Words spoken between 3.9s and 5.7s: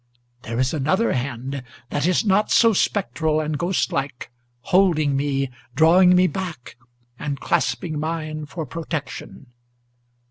like, Holding me,